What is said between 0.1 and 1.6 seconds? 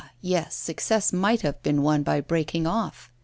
yes, success might